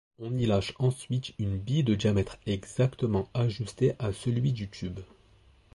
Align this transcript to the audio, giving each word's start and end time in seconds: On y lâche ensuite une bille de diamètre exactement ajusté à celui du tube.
On 0.17 0.35
y 0.35 0.47
lâche 0.47 0.73
ensuite 0.79 1.35
une 1.37 1.59
bille 1.59 1.83
de 1.83 1.93
diamètre 1.93 2.39
exactement 2.47 3.29
ajusté 3.35 3.93
à 3.99 4.11
celui 4.11 4.51
du 4.51 4.67
tube. 4.67 4.99